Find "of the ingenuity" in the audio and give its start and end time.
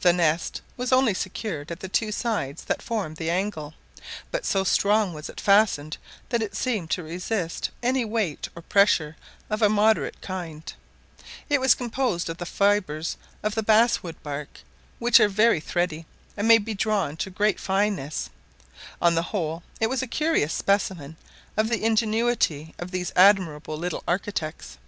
21.58-22.74